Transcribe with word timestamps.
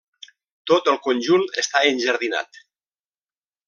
Tot 0.71 0.89
el 0.93 0.97
conjunt 1.09 1.45
està 1.65 1.85
enjardinat. 1.93 2.61